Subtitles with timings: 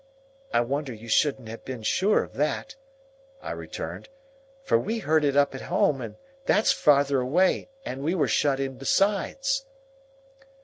[0.51, 2.75] "I wonder you shouldn't have been sure of that,"
[3.39, 4.09] I returned,
[4.63, 8.59] "for we heard it up at home, and that's farther away, and we were shut
[8.59, 9.63] in besides."